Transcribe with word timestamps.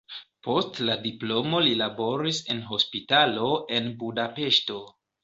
Post 0.45 0.77
la 0.89 0.93
diplomo 1.01 1.59
li 1.67 1.73
laboris 1.81 2.39
en 2.53 2.63
hospitalo 2.71 3.51
en 3.81 3.91
Budapeŝto. 4.01 4.81